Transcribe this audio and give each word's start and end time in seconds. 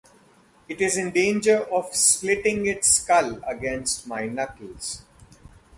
It 0.67 0.81
is 0.81 0.97
in 0.97 1.11
danger 1.11 1.57
of 1.59 1.95
splitting 1.95 2.65
its 2.65 2.87
skull 2.87 3.39
against 3.45 4.07
my 4.07 4.25
knuckles. 4.25 5.03